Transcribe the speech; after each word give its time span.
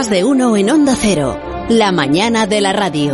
Más 0.00 0.08
de 0.08 0.24
uno 0.24 0.56
en 0.56 0.70
Onda 0.70 0.94
Cero. 0.96 1.38
La 1.68 1.92
mañana 1.92 2.46
de 2.46 2.62
la 2.62 2.72
radio. 2.72 3.12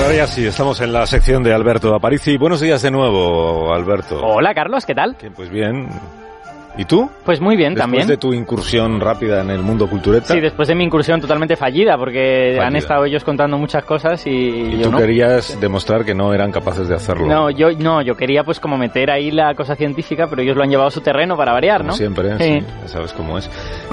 Ahora 0.00 0.26
sí, 0.28 0.46
estamos 0.46 0.80
en 0.80 0.92
la 0.92 1.04
sección 1.08 1.42
de 1.42 1.52
Alberto 1.52 1.92
Aparici. 1.96 2.36
Buenos 2.36 2.60
días 2.60 2.80
de 2.80 2.92
nuevo, 2.92 3.74
Alberto. 3.74 4.24
Hola, 4.24 4.54
Carlos, 4.54 4.86
¿qué 4.86 4.94
tal? 4.94 5.16
Pues 5.34 5.50
bien. 5.50 5.88
¿Y 6.78 6.84
tú? 6.84 7.10
Pues 7.24 7.40
muy 7.40 7.56
bien, 7.56 7.74
Después 7.74 7.82
también. 7.90 8.06
de 8.06 8.16
tu 8.16 8.32
incursión 8.32 9.00
rápida 9.00 9.40
en 9.42 9.50
el 9.50 9.62
mundo 9.62 9.88
cultureta. 9.90 10.32
Sí, 10.32 10.40
después 10.40 10.68
de 10.68 10.76
mi 10.76 10.84
incursión 10.84 11.20
totalmente 11.20 11.56
fallida, 11.56 11.98
porque 11.98 12.52
Fallida. 12.52 12.66
han 12.68 12.76
estado 12.76 13.04
ellos 13.04 13.24
contando 13.24 13.58
muchas 13.58 13.84
cosas 13.84 14.24
y, 14.26 14.30
y 14.30 14.76
yo 14.78 14.84
tú 14.84 14.92
no. 14.92 14.98
querías 14.98 15.60
demostrar 15.60 16.04
que 16.04 16.14
no 16.14 16.32
eran 16.32 16.52
capaces 16.52 16.86
de 16.88 16.94
hacerlo. 16.94 17.26
No, 17.26 17.50
yo 17.50 17.72
no, 17.72 18.00
yo 18.00 18.14
quería 18.16 18.44
pues 18.44 18.60
como 18.60 18.78
meter 18.78 19.10
ahí 19.10 19.32
la 19.32 19.54
cosa 19.56 19.74
científica, 19.74 20.28
pero 20.30 20.40
ellos 20.40 20.56
lo 20.56 20.62
han 20.62 20.70
llevado 20.70 20.86
a 20.88 20.92
su 20.92 21.00
terreno 21.00 21.36
para 21.36 21.52
variar, 21.52 21.78
Como 21.78 21.90
¿no? 21.90 21.96
siempre, 21.96 22.38
Sí. 22.38 22.60
sí, 22.60 22.66
ya 22.82 22.88
sabes 22.88 23.12
cómo 23.12 23.36
es. 23.38 23.50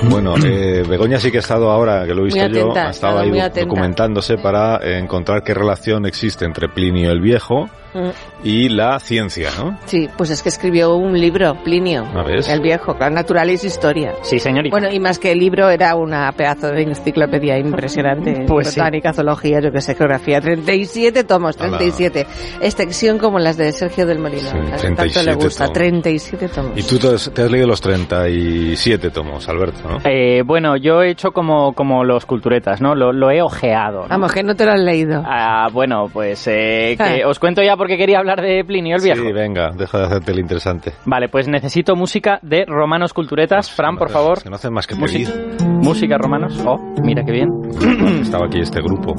Bueno, 0.10 0.36
eh, 0.46 0.84
Begoña 0.88 1.18
sí 1.18 1.32
que 1.32 1.38
ha 1.38 1.40
estado 1.40 1.72
ahora, 1.72 2.06
que 2.06 2.14
lo 2.14 2.22
he 2.22 2.26
visto 2.26 2.40
atenta, 2.40 2.60
yo, 2.60 2.68
ha 2.76 2.88
ha 2.88 2.90
estado 2.92 3.24
estado 3.24 3.44
ahí 3.46 3.62
documentándose 3.64 4.38
para 4.38 4.78
eh, 4.84 5.00
encontrar 5.00 5.42
qué 5.44 5.56
relación 5.56 6.06
existe 6.06 6.46
entre 6.46 6.70
Plinio 6.70 7.10
el 7.12 7.20
Viejo 7.20 7.68
Mm. 7.96 8.10
y 8.44 8.70
la 8.70 9.00
ciencia, 9.00 9.50
¿no? 9.58 9.78
Sí, 9.86 10.10
pues 10.18 10.30
es 10.30 10.44
que 10.44 10.50
escribió 10.50 10.96
un 10.96 11.18
libro, 11.20 11.56
Plinio, 11.64 12.06
¿Ah, 12.14 12.24
ves? 12.24 12.50
el 12.50 12.60
viejo, 12.60 12.94
claro, 12.96 13.16
Naturalis 13.16 13.64
Historia. 13.64 14.14
Sí, 14.22 14.38
señorita. 14.38 14.74
Bueno, 14.74 14.92
y 14.94 15.00
más 15.00 15.18
que 15.18 15.32
el 15.32 15.40
libro, 15.40 15.70
era 15.70 15.96
una 15.96 16.30
pedazo 16.34 16.68
de 16.72 16.82
enciclopedia 16.84 17.58
impresionante. 17.58 18.46
Pues 18.56 18.70
sí. 18.72 18.80
Botánica, 18.80 19.14
zoología, 19.14 19.60
yo 19.62 19.72
que 19.72 19.82
sé, 19.82 19.96
geografía. 19.96 20.40
37 20.42 21.24
tomos, 21.24 21.56
37. 21.58 22.28
Extensión 22.62 23.18
como 23.18 23.40
las 23.40 23.58
de 23.58 23.72
Sergio 23.72 24.06
del 24.06 24.20
Molino. 24.20 24.50
Sí, 24.50 24.58
A 24.58 24.78
tanto 24.78 25.04
37 25.04 25.26
le 25.26 25.36
gusta, 25.36 25.64
tomos. 25.66 25.74
37 25.74 26.48
tomos. 26.50 26.72
Y 26.76 26.84
tú 26.84 26.98
te 27.00 27.16
has, 27.16 27.32
te 27.34 27.42
has 27.44 27.52
leído 27.52 27.68
los 27.68 27.82
37 27.82 29.10
tomos, 29.12 29.48
Alberto, 29.50 29.80
¿no? 29.88 29.98
Eh, 30.04 30.42
bueno, 30.46 30.78
yo 30.78 31.02
he 31.02 31.12
hecho 31.12 31.32
como, 31.32 31.74
como 31.74 32.04
los 32.04 32.26
culturetas, 32.26 32.82
¿no? 32.82 32.96
Lo, 32.96 33.12
lo 33.14 33.32
he 33.32 33.42
ojeado. 33.42 34.04
¿no? 34.04 34.08
Vamos, 34.10 34.32
que 34.34 34.44
no 34.44 34.56
te 34.56 34.66
lo 34.66 34.72
has 34.74 34.80
leído. 34.82 35.22
Ah, 35.26 35.68
bueno, 35.72 36.08
pues 36.12 36.46
eh, 36.48 36.96
que 36.98 37.26
os 37.26 37.40
cuento 37.40 37.62
ya 37.64 37.76
porque 37.86 37.98
quería 37.98 38.18
hablar 38.18 38.42
de 38.42 38.64
Plinio 38.66 38.96
el 38.96 39.04
Viejo. 39.04 39.22
Sí, 39.22 39.32
venga, 39.32 39.70
deja 39.78 40.00
de 40.00 40.06
hacerte 40.06 40.32
el 40.32 40.40
interesante. 40.40 40.94
Vale, 41.06 41.30
pues 41.30 41.48
necesito 41.48 41.96
música 41.96 42.40
de 42.42 42.66
Romanos 42.66 43.14
Culturetas. 43.14 43.70
Fran, 43.72 43.96
por 43.96 44.10
favor. 44.10 44.42
que 44.42 44.50
no 44.50 44.56
hacen 44.56 44.74
más 44.74 44.88
que 44.88 44.96
Música. 44.96 45.32
pedir. 45.32 45.68
Música 45.68 46.18
Romanos. 46.18 46.60
Oh, 46.66 46.80
mira 47.04 47.24
qué 47.24 47.32
bien. 47.32 47.50
Estaba 48.24 48.48
aquí 48.48 48.60
este 48.60 48.82
grupo 48.82 49.14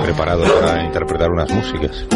preparado 0.00 0.44
para 0.60 0.84
interpretar 0.84 1.28
unas 1.28 1.52
músicas. 1.52 2.06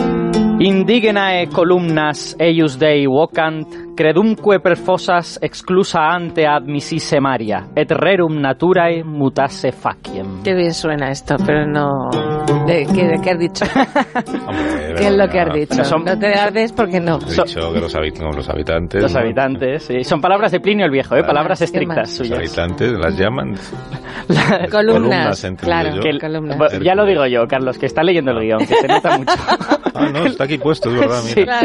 Indigenae 0.61 1.49
columnas 1.49 2.37
eius 2.39 2.79
Dei 2.79 3.07
vocant, 3.07 3.67
credumque 3.97 4.61
per 4.61 4.77
fossas 4.77 5.41
exclusa 5.43 6.07
ante 6.15 6.47
admississe 6.47 7.19
Maria, 7.21 7.65
et 7.75 7.91
rerum 7.91 8.39
naturae 8.39 9.03
mutasse 9.03 9.73
faciem. 9.73 10.45
Qué 10.45 10.55
bien 10.55 10.75
suena 10.75 11.11
esto, 11.11 11.35
pero 11.45 11.67
no... 11.67 12.38
¿De 12.67 12.87
qué, 12.95 13.07
de 13.09 13.21
qué 13.23 13.31
has 13.31 13.39
dicho? 13.39 13.65
Hombre, 14.47 14.95
¿Qué 14.97 15.07
es 15.09 15.13
lo 15.17 15.29
que 15.29 15.41
has 15.41 15.53
dicho? 15.55 15.69
Bueno, 15.75 15.85
son- 15.85 16.05
No 16.05 16.19
te 16.19 16.27
ardes 16.35 16.73
porque 16.73 17.01
no. 17.01 17.19
He 17.19 17.31
dicho 17.31 17.73
que 17.73 17.81
los, 17.81 17.95
habit- 17.95 18.19
no, 18.21 18.31
los 18.33 18.49
habitantes. 18.49 19.03
Los 19.03 19.13
¿no? 19.13 19.21
habitantes, 19.21 19.83
sí. 19.85 20.05
Son 20.05 20.21
palabras 20.21 20.53
de 20.53 20.61
Plinio 20.61 20.87
el 20.87 20.91
Viejo, 20.93 21.17
¿eh? 21.17 21.23
Palabras 21.25 21.59
¿Qué 21.59 21.65
estrictas 21.67 21.97
más? 21.97 22.09
Los 22.19 22.29
suyas. 22.29 22.39
habitantes 22.39 22.93
las 22.93 23.17
llaman. 23.19 23.55
Columnas, 24.71 24.71
columnas, 25.43 25.47
claro. 25.63 26.01
Que 26.01 26.09
el- 26.11 26.21
columnas. 26.21 26.59
ya 26.83 26.95
lo 26.95 27.05
digo 27.07 27.27
yo, 27.27 27.47
Carlos, 27.47 27.79
que 27.79 27.87
está 27.87 28.03
leyendo 28.03 28.33
el 28.33 28.41
guion, 28.41 28.59
que 28.67 28.75
se 28.75 28.89
nota 28.89 29.19
mucho. 29.19 29.33
Ah, 29.95 30.11
no, 30.13 30.27
está 30.27 30.45
aquí 30.45 30.59
puesto, 30.59 30.91
es 30.91 31.01
verdad, 31.01 31.21
Sí. 31.23 31.41
mira. 31.41 31.59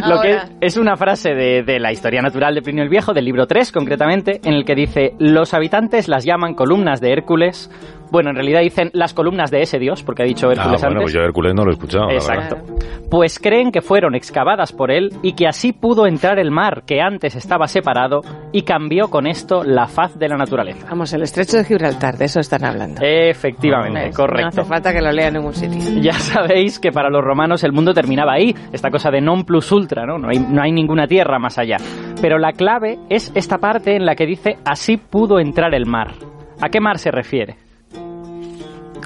Claro. 0.00 0.16
Lo 0.16 0.20
que 0.20 0.36
es 0.60 0.76
una 0.76 0.96
frase 0.96 1.34
de, 1.34 1.62
de 1.62 1.78
la 1.78 1.92
historia 1.92 2.20
natural 2.20 2.52
de 2.56 2.60
Plinio 2.62 2.82
el 2.82 2.88
Viejo, 2.88 3.12
del 3.12 3.24
libro 3.24 3.46
3 3.46 3.70
concretamente, 3.70 4.40
en 4.42 4.54
el 4.54 4.64
que 4.64 4.74
dice, 4.74 5.14
los 5.20 5.54
habitantes 5.54 6.08
las 6.08 6.24
llaman 6.24 6.54
columnas 6.54 7.00
de 7.00 7.12
Hércules. 7.12 7.70
Bueno, 8.10 8.30
en 8.30 8.36
realidad 8.36 8.60
dicen 8.60 8.90
las 8.94 9.12
columnas 9.14 9.50
de 9.50 9.60
ese 9.62 9.78
dios, 9.78 10.02
porque 10.02 10.22
ha 10.22 10.26
dicho 10.26 10.48
Ah, 10.48 10.52
Hércules 10.52 10.80
bueno, 10.80 10.86
antes. 10.88 11.02
pues 11.02 11.12
yo 11.14 11.20
Hércules 11.20 11.54
no 11.54 11.64
lo 11.64 11.70
he 11.70 11.74
escuchado. 11.74 12.10
Exacto. 12.10 12.56
Pues 13.10 13.38
creen 13.38 13.70
que 13.72 13.80
fueron 13.80 14.14
excavadas 14.14 14.72
por 14.72 14.90
él 14.90 15.10
y 15.22 15.32
que 15.32 15.46
así 15.46 15.72
pudo 15.72 16.06
entrar 16.06 16.38
el 16.38 16.50
mar 16.50 16.82
que 16.86 17.00
antes 17.00 17.36
estaba 17.36 17.66
separado 17.66 18.20
y 18.52 18.62
cambió 18.62 19.08
con 19.08 19.26
esto 19.26 19.62
la 19.64 19.86
faz 19.86 20.18
de 20.18 20.28
la 20.28 20.36
naturaleza. 20.36 20.86
Vamos, 20.90 21.12
el 21.14 21.22
estrecho 21.22 21.56
de 21.58 21.64
Gibraltar, 21.64 22.16
de 22.16 22.26
eso 22.26 22.40
están 22.40 22.64
hablando. 22.64 23.00
Efectivamente, 23.02 24.10
correcto. 24.14 24.42
No 24.42 24.48
hace 24.48 24.64
falta 24.64 24.92
que 24.92 25.00
lo 25.00 25.10
lea 25.12 25.28
en 25.28 25.34
ningún 25.34 25.54
sitio. 25.54 25.78
Ya 26.02 26.12
sabéis 26.12 26.78
que 26.78 26.92
para 26.92 27.08
los 27.10 27.22
romanos 27.24 27.64
el 27.64 27.72
mundo 27.72 27.92
terminaba 27.94 28.32
ahí, 28.34 28.54
esta 28.72 28.90
cosa 28.90 29.10
de 29.10 29.20
non 29.20 29.44
plus 29.44 29.70
ultra, 29.72 30.04
¿no? 30.06 30.18
No 30.18 30.28
hay, 30.28 30.38
no 30.38 30.62
hay 30.62 30.72
ninguna 30.72 31.06
tierra 31.06 31.38
más 31.38 31.58
allá. 31.58 31.76
Pero 32.20 32.38
la 32.38 32.52
clave 32.52 32.98
es 33.08 33.32
esta 33.34 33.58
parte 33.58 33.96
en 33.96 34.04
la 34.04 34.14
que 34.14 34.26
dice 34.26 34.56
así 34.64 34.96
pudo 34.96 35.38
entrar 35.40 35.74
el 35.74 35.86
mar. 35.86 36.12
¿A 36.60 36.68
qué 36.68 36.80
mar 36.80 36.98
se 36.98 37.10
refiere? 37.10 37.56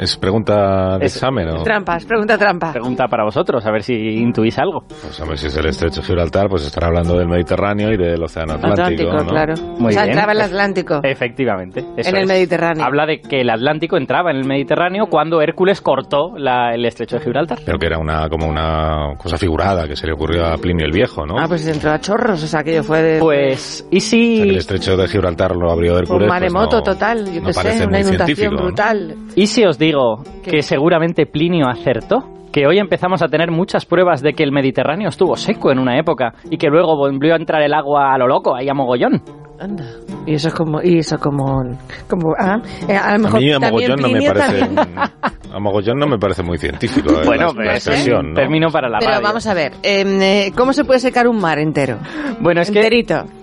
¿Es 0.00 0.16
pregunta 0.16 0.98
de 0.98 1.06
Es- 1.06 1.16
examen 1.16 1.48
o...? 1.50 1.62
Trampas, 1.62 2.04
pregunta 2.04 2.36
trampa. 2.38 2.72
Pregunta 2.72 3.06
para 3.08 3.24
vosotros, 3.24 3.64
a 3.66 3.70
ver 3.70 3.82
si 3.82 3.94
intuís 3.94 4.58
algo. 4.58 4.84
Pues 4.88 5.18
hombre, 5.20 5.36
si 5.36 5.46
es 5.46 5.56
el 5.56 5.66
estrecho 5.66 6.00
de 6.00 6.06
Gibraltar, 6.06 6.48
pues 6.48 6.66
estará 6.66 6.88
hablando 6.88 7.16
del 7.16 7.28
Mediterráneo 7.28 7.92
y 7.92 7.96
del 7.96 8.22
Océano 8.22 8.54
Atlántico, 8.54 8.82
Atlántico, 8.82 9.12
¿no? 9.12 9.26
claro. 9.26 9.54
Muy 9.78 9.88
o 9.88 9.92
sea, 9.92 10.02
bien. 10.02 10.12
entraba 10.14 10.32
el 10.32 10.40
Atlántico. 10.40 11.00
Efectivamente. 11.02 11.80
eso 11.96 12.10
En 12.10 12.16
el 12.16 12.22
es. 12.22 12.28
Mediterráneo. 12.28 12.84
Habla 12.84 13.06
de 13.06 13.20
que 13.20 13.40
el 13.42 13.50
Atlántico 13.50 13.96
entraba 13.96 14.30
en 14.30 14.38
el 14.38 14.44
Mediterráneo 14.46 15.06
cuando 15.06 15.40
Hércules 15.40 15.80
cortó 15.80 16.32
la- 16.36 16.74
el 16.74 16.84
estrecho 16.84 17.16
de 17.16 17.22
Gibraltar. 17.24 17.58
Pero 17.64 17.78
que 17.78 17.86
era 17.86 17.98
una 17.98 18.28
como 18.28 18.48
una 18.48 19.14
cosa 19.18 19.36
figurada 19.36 19.86
que 19.86 19.96
se 19.96 20.06
le 20.06 20.12
ocurrió 20.14 20.46
a 20.46 20.56
Plinio 20.56 20.86
el 20.86 20.92
Viejo, 20.92 21.26
¿no? 21.26 21.36
Ah, 21.38 21.46
pues 21.48 21.66
entró 21.66 21.90
a 21.92 22.00
chorros, 22.00 22.42
o 22.42 22.46
sea, 22.46 22.60
aquello 22.60 22.82
fue 22.82 23.02
de... 23.02 23.18
Pues, 23.20 23.86
¿y 23.90 23.98
O 23.98 24.00
sea, 24.00 24.18
que 24.18 24.42
el 24.42 24.50
si, 24.50 24.56
estrecho 24.56 24.96
de 24.96 25.08
Gibraltar 25.08 25.54
lo 25.56 25.70
abrió 25.70 25.92
un 25.94 25.98
Hércules. 26.00 26.28
maremoto 26.28 26.78
pues 26.82 26.86
no- 26.86 26.92
total, 26.92 27.24
yo 27.32 27.40
no 27.40 27.46
qué 27.48 27.52
sé, 27.52 27.62
parece 27.62 27.86
una 27.86 27.98
muy 27.98 28.06
inundación 28.08 28.56
brutal. 28.56 29.16
¿y 29.34 29.46
si 29.46 29.64
os 29.64 29.78
digo 29.82 30.22
¿Qué? 30.42 30.50
que 30.50 30.62
seguramente 30.62 31.26
Plinio 31.26 31.68
acertó? 31.68 32.24
Que 32.52 32.66
hoy 32.66 32.78
empezamos 32.78 33.22
a 33.22 33.28
tener 33.28 33.50
muchas 33.50 33.86
pruebas 33.86 34.22
de 34.22 34.34
que 34.34 34.42
el 34.42 34.52
Mediterráneo 34.52 35.08
estuvo 35.08 35.36
seco 35.36 35.72
en 35.72 35.78
una 35.78 35.98
época 35.98 36.34
y 36.50 36.58
que 36.58 36.68
luego 36.68 36.96
volvió 36.96 37.34
a 37.34 37.36
entrar 37.36 37.62
el 37.62 37.72
agua 37.72 38.12
a 38.12 38.18
lo 38.18 38.28
loco, 38.28 38.54
ahí 38.54 38.68
a 38.68 38.74
mogollón. 38.74 39.22
Anda. 39.58 39.84
Y 40.26 40.34
eso 40.34 40.48
es 40.48 40.54
como... 40.54 40.82
Y 40.82 40.98
eso 40.98 41.18
como... 41.18 41.62
como 42.08 42.34
ah, 42.38 42.60
eh, 42.88 42.96
a 42.96 43.10
lo 43.10 43.14
A 43.14 43.18
mejor 43.18 43.40
mí 43.40 43.52
a 43.52 43.58
también 43.58 43.92
mogollón 43.92 44.00
no 44.00 44.08
me 44.08 44.28
parece... 44.28 44.68
A 45.52 45.58
mogollón 45.60 45.98
no 45.98 46.06
me 46.06 46.18
parece 46.18 46.42
muy 46.42 46.58
científico 46.58 47.10
eh, 47.12 47.26
Bueno, 47.26 47.48
la, 47.48 47.54
pues, 47.54 47.86
la 47.86 48.68
para 48.70 48.88
la 48.88 48.98
Pero 48.98 49.10
radio. 49.12 49.22
vamos 49.22 49.46
a 49.46 49.54
ver, 49.54 49.72
em, 49.82 50.20
eh, 50.22 50.52
¿cómo 50.56 50.72
se 50.72 50.84
puede 50.84 51.00
secar 51.00 51.28
un 51.28 51.38
mar 51.40 51.58
entero? 51.58 51.98
Bueno, 52.40 52.60
es 52.60 52.70
que. 52.70 52.80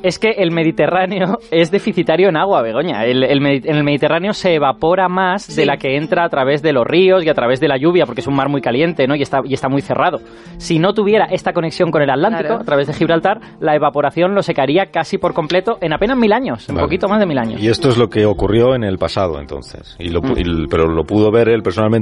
Es 0.03 0.19
que 0.19 0.31
el 0.37 0.51
Mediterráneo 0.51 1.37
es 1.51 1.71
deficitario 1.71 2.29
en 2.29 2.37
agua, 2.37 2.61
Begoña. 2.61 3.05
El, 3.05 3.23
el 3.23 3.45
en 3.45 3.75
el 3.75 3.83
Mediterráneo 3.83 4.33
se 4.33 4.55
evapora 4.55 5.07
más 5.07 5.43
Sí. 5.43 5.55
de 5.55 5.65
la 5.65 5.77
que 5.77 5.95
entra 5.97 6.25
a 6.25 6.29
través 6.29 6.61
de 6.61 6.73
los 6.73 6.85
ríos 6.85 7.23
y 7.25 7.29
a 7.29 7.33
través 7.33 7.59
de 7.59 7.67
la 7.67 7.77
lluvia, 7.77 8.05
porque 8.05 8.21
es 8.21 8.27
un 8.27 8.35
mar 8.35 8.49
muy 8.49 8.61
caliente 8.61 9.07
¿no? 9.07 9.15
y, 9.15 9.21
está, 9.21 9.39
y 9.43 9.53
está 9.53 9.67
muy 9.69 9.81
cerrado. 9.81 10.19
Si 10.57 10.79
no 10.79 10.93
tuviera 10.93 11.25
esta 11.25 11.53
conexión 11.53 11.91
con 11.91 12.01
el 12.01 12.09
Atlántico, 12.09 12.39
Claro. 12.49 12.61
a 12.61 12.65
través 12.65 12.87
de 12.87 12.93
Gibraltar, 12.93 13.39
la 13.59 13.75
evaporación 13.75 14.33
lo 14.35 14.41
secaría 14.41 14.87
casi 14.87 15.17
por 15.17 15.33
completo 15.33 15.77
en 15.81 15.93
apenas 15.93 16.17
mil 16.17 16.31
años, 16.33 16.67
Vale. 16.67 16.81
poquito 16.81 17.07
más 17.07 17.19
de 17.19 17.25
mil 17.25 17.37
años. 17.37 17.61
Y 17.61 17.67
esto 17.67 17.89
es 17.89 17.97
lo 17.97 18.07
que 18.07 18.25
ocurrió 18.25 18.75
en 18.75 18.83
el 18.83 18.97
pasado, 18.97 19.39
entonces. 19.39 19.95
Y 19.99 20.09
lo, 20.09 20.21
pero 20.69 20.87
lo 20.87 21.03
pudo 21.03 21.31
ver 21.31 21.49
él 21.49 21.61
personalmente, 21.61 21.98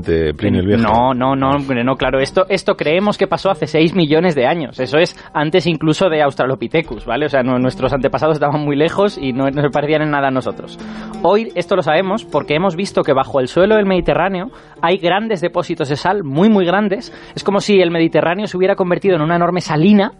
No, 0.83 1.13
no, 1.13 1.35
no, 1.35 1.57
no, 1.57 1.95
claro, 1.95 2.19
esto, 2.19 2.45
esto 2.49 2.75
creemos 2.75 3.17
que 3.17 3.27
pasó 3.27 3.49
hace 3.49 3.67
6 3.67 3.95
millones 3.95 4.35
de 4.35 4.45
años. 4.45 4.79
Eso 4.79 4.97
es 4.97 5.15
antes 5.33 5.67
incluso 5.67 6.09
de 6.09 6.21
Australopithecus, 6.21 7.05
¿vale? 7.05 7.25
O 7.25 7.29
sea, 7.29 7.43
nuestros 7.43 7.93
antepasados 7.93 8.35
estaban 8.35 8.61
muy 8.61 8.75
lejos 8.75 9.17
y 9.17 9.33
no, 9.33 9.49
no 9.49 9.61
se 9.61 9.69
parecían 9.69 10.03
en 10.03 10.11
nada 10.11 10.27
a 10.27 10.31
nosotros. 10.31 10.77
Hoy 11.23 11.51
esto 11.55 11.75
lo 11.75 11.81
sabemos 11.81 12.25
porque 12.25 12.55
hemos 12.55 12.75
visto 12.75 13.03
que 13.03 13.13
bajo 13.13 13.39
el 13.39 13.47
suelo 13.47 13.75
del 13.75 13.85
Mediterráneo 13.85 14.51
hay 14.81 14.97
grandes 14.97 15.41
depósitos 15.41 15.89
de 15.89 15.95
sal, 15.95 16.23
muy, 16.23 16.49
muy 16.49 16.65
grandes. 16.65 17.13
Es 17.35 17.43
como 17.43 17.59
si 17.59 17.79
el 17.81 17.91
Mediterráneo 17.91 18.47
se 18.47 18.57
hubiera 18.57 18.75
convertido 18.75 19.15
en 19.15 19.21
una 19.21 19.35
enorme 19.35 19.61
salina 19.61 20.11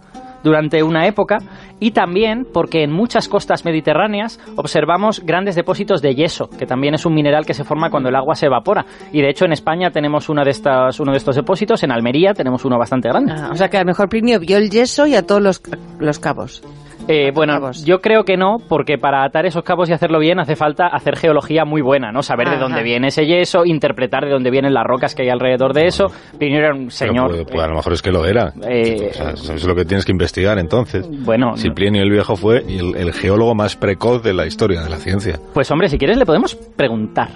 durante 0.44 0.84
una 0.84 1.08
época 1.08 1.38
y 1.80 1.92
también 1.92 2.46
porque 2.52 2.84
en 2.84 2.92
muchas 2.92 3.28
costas 3.28 3.66
mediterráneas 3.66 4.40
observamos 4.56 5.22
grandes 5.24 5.56
depósitos 5.56 6.02
de 6.02 6.16
yeso, 6.16 6.50
que 6.50 6.66
también 6.66 6.96
es 6.96 7.06
un 7.06 7.14
mineral 7.14 7.46
que 7.46 7.54
se 7.54 7.64
forma 7.64 7.90
cuando 7.90 8.10
el 8.10 8.16
agua 8.16 8.36
se 8.36 8.48
evapora. 8.48 8.86
Y 9.12 9.22
de 9.22 9.30
hecho 9.30 9.46
en 9.46 9.54
España 9.54 9.92
tenemos 9.92 10.30
una 10.30 10.44
de 10.44 10.52
estas, 10.52 11.00
uno 11.00 11.12
de 11.12 11.18
estos 11.18 11.36
depósitos, 11.36 11.84
en 11.84 11.92
Almería 11.92 12.34
tenemos 12.34 12.66
uno 12.66 12.78
bastante 12.78 13.10
grande. 13.10 13.34
Ah, 13.36 13.50
o 13.52 13.56
sea 13.56 13.70
que 13.70 13.78
a 13.78 13.82
lo 13.82 13.88
mejor 13.88 14.10
Plinio 14.10 14.40
vio 14.40 14.58
el 14.58 14.70
yeso 14.70 15.06
y 15.08 15.16
a 15.16 15.26
todos 15.26 15.42
los, 15.42 15.62
los 16.00 16.20
cabos. 16.20 16.64
Eh, 17.08 17.32
bueno, 17.34 17.72
yo 17.86 18.02
creo 18.02 18.24
que 18.24 18.36
no, 18.36 18.58
porque 18.68 18.98
para 18.98 19.24
atar 19.24 19.46
esos 19.46 19.64
cabos 19.64 19.90
y 19.90 19.94
hacerlo 19.94 20.20
bien 20.20 20.40
hace 20.40 20.56
falta 20.56 20.88
hacer 20.88 21.16
geología 21.16 21.64
muy 21.64 21.82
buena, 21.82 22.12
¿no? 22.12 22.22
Saber 22.22 22.50
de 22.50 22.58
dónde 22.58 22.84
viene 22.84 23.08
ese 23.08 23.26
yeso, 23.26 23.66
interpretar 23.66 24.26
de 24.26 24.32
dónde 24.32 24.52
vienen 24.52 24.74
las 24.74 24.84
rocas 24.84 25.16
que 25.16 25.24
hay 25.24 25.30
alrededor 25.30 25.74
de 25.74 25.88
eso. 25.88 26.08
Plinio 26.38 26.60
era 26.60 26.74
un 26.74 26.92
señor... 26.92 27.46
Pues, 27.46 27.64
a 27.64 27.68
lo 27.68 27.76
mejor 27.76 27.94
es 27.94 28.02
que 28.02 28.12
lo 28.12 28.26
era. 28.26 28.52
Eh, 28.68 29.12
eso 29.12 29.54
es 29.54 29.66
lo 29.66 29.76
que 29.76 29.86
tienes 29.86 30.06
que 30.06 30.12
investigar 30.12 30.60
entonces. 30.60 31.08
Bueno... 31.24 31.56
Si 31.56 31.70
Plinio 31.70 32.02
el 32.02 32.12
Viejo 32.12 32.36
fue 32.36 32.64
el 32.68 33.14
geólogo 33.14 33.56
más 33.56 33.76
precoz 33.76 34.22
de 34.24 34.34
la 34.34 34.46
historia 34.46 34.82
de 34.82 34.90
la 34.90 34.98
ciencia. 34.98 35.40
Pues 35.54 35.70
hombre, 35.72 35.90
si 35.90 35.98
quieres 35.98 36.18
le 36.18 36.26
podemos 36.26 36.56
preguntar. 36.56 37.30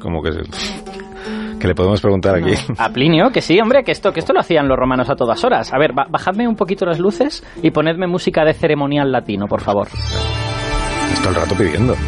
¿Cómo 0.00 0.22
que 0.22 0.30
es? 0.30 0.89
Que 1.60 1.68
le 1.68 1.74
podemos 1.74 2.00
preguntar 2.00 2.36
aquí. 2.36 2.54
A 2.78 2.88
Plinio, 2.88 3.30
que 3.30 3.42
sí, 3.42 3.60
hombre, 3.60 3.84
que 3.84 3.92
esto, 3.92 4.12
que 4.12 4.20
esto 4.20 4.32
lo 4.32 4.40
hacían 4.40 4.66
los 4.66 4.78
romanos 4.78 5.10
a 5.10 5.14
todas 5.14 5.44
horas. 5.44 5.72
A 5.72 5.78
ver, 5.78 5.92
bajadme 5.92 6.48
un 6.48 6.56
poquito 6.56 6.86
las 6.86 6.98
luces 6.98 7.44
y 7.62 7.70
ponedme 7.70 8.06
música 8.06 8.44
de 8.44 8.54
ceremonial 8.54 9.12
latino, 9.12 9.46
por 9.46 9.60
favor. 9.60 9.88
Esto 11.12 11.28
el 11.28 11.34
rato 11.34 11.54
pidiendo. 11.54 11.94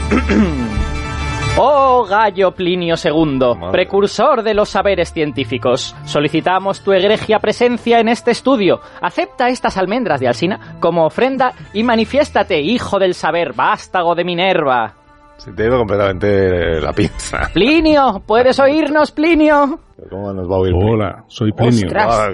Oh 1.58 2.06
Gallo 2.08 2.52
Plinio 2.52 2.94
II, 2.96 3.70
precursor 3.70 4.42
de 4.42 4.54
los 4.54 4.70
saberes 4.70 5.12
científicos, 5.12 5.94
solicitamos 6.06 6.82
tu 6.82 6.92
egregia 6.92 7.40
presencia 7.40 8.00
en 8.00 8.08
este 8.08 8.30
estudio. 8.30 8.80
Acepta 9.02 9.50
estas 9.50 9.76
almendras 9.76 10.18
de 10.20 10.28
Alsina 10.28 10.78
como 10.80 11.04
ofrenda 11.04 11.52
y 11.74 11.82
manifiéstate, 11.82 12.58
hijo 12.62 12.98
del 12.98 13.12
saber, 13.12 13.52
vástago 13.52 14.14
de 14.14 14.24
Minerva. 14.24 15.01
Se 15.42 15.50
te 15.50 15.64
ha 15.64 15.66
ido 15.66 15.78
completamente 15.78 16.80
la 16.80 16.92
pinza. 16.92 17.50
Plinio, 17.52 18.22
¿puedes 18.24 18.60
oírnos, 18.60 19.10
Plinio? 19.10 19.80
¿Cómo 20.08 20.32
nos 20.32 20.48
va 20.48 20.54
a 20.54 20.58
oír? 20.60 20.72
Hola, 20.72 21.24
soy 21.26 21.50
Plinio. 21.50 21.88
Ah, 21.96 22.28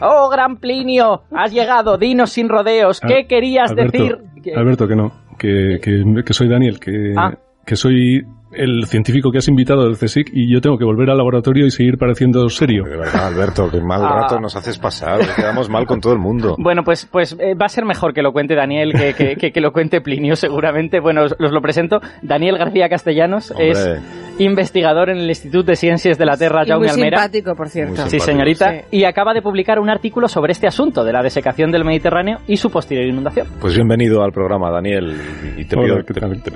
oh, 0.00 0.30
gran 0.30 0.56
Plinio, 0.56 1.24
has 1.32 1.52
llegado, 1.52 1.98
dinos 1.98 2.30
sin 2.30 2.48
rodeos, 2.48 2.98
¿qué 3.00 3.26
querías 3.26 3.74
decir? 3.76 4.16
Alberto, 4.56 4.88
que 4.88 4.96
no, 4.96 5.12
que, 5.38 5.78
que, 5.82 6.32
soy 6.32 6.48
Daniel, 6.48 6.80
que, 6.80 7.12
ah. 7.14 7.36
que 7.66 7.76
soy 7.76 8.24
el 8.52 8.86
científico 8.86 9.30
que 9.30 9.38
has 9.38 9.48
invitado 9.48 9.84
del 9.84 9.96
CSIC 9.96 10.30
y 10.32 10.52
yo 10.52 10.60
tengo 10.60 10.78
que 10.78 10.84
volver 10.84 11.10
al 11.10 11.18
laboratorio 11.18 11.66
y 11.66 11.70
seguir 11.70 11.98
pareciendo 11.98 12.48
serio. 12.48 12.84
De 12.84 12.96
verdad, 12.96 13.26
Alberto, 13.26 13.68
qué 13.70 13.80
mal 13.80 14.04
ah. 14.04 14.20
rato 14.22 14.40
nos 14.40 14.54
haces 14.56 14.78
pasar. 14.78 15.20
Quedamos 15.34 15.68
mal 15.68 15.86
con 15.86 16.00
todo 16.00 16.12
el 16.12 16.18
mundo. 16.18 16.56
Bueno, 16.58 16.82
pues, 16.84 17.06
pues 17.06 17.36
eh, 17.38 17.54
va 17.54 17.66
a 17.66 17.68
ser 17.68 17.84
mejor 17.84 18.14
que 18.14 18.22
lo 18.22 18.32
cuente 18.32 18.54
Daniel 18.54 18.92
que, 18.92 19.36
que, 19.36 19.52
que, 19.52 19.60
lo 19.60 19.72
cuente 19.72 20.00
Plinio, 20.00 20.36
seguramente. 20.36 21.00
Bueno, 21.00 21.24
os, 21.24 21.36
lo 21.38 21.60
presento. 21.60 22.00
Daniel 22.22 22.58
García 22.58 22.88
Castellanos 22.88 23.52
es 23.58 23.78
investigador 24.38 25.10
en 25.10 25.18
el 25.18 25.28
Instituto 25.28 25.70
de 25.70 25.76
Ciencias 25.76 26.18
de 26.18 26.26
la 26.26 26.36
Tierra, 26.36 26.64
Jaume 26.66 26.86
muy 26.86 26.88
Almera. 26.88 27.22
simpático, 27.22 27.54
por 27.54 27.68
cierto. 27.68 28.06
Sí, 28.08 28.20
señorita. 28.20 28.82
Y 28.90 29.04
acaba 29.04 29.32
de 29.32 29.42
publicar 29.42 29.78
un 29.78 29.88
artículo 29.88 30.28
sobre 30.28 30.52
este 30.52 30.66
asunto 30.66 31.04
de 31.04 31.12
la 31.12 31.22
desecación 31.22 31.70
del 31.70 31.84
Mediterráneo 31.84 32.38
y 32.46 32.56
su 32.56 32.70
posterior 32.70 33.06
inundación. 33.06 33.46
Pues 33.60 33.74
bienvenido 33.74 34.22
al 34.22 34.32
programa, 34.32 34.70
Daniel. 34.70 35.16
Y 35.56 35.64
te 35.64 35.76
pido, 35.76 35.94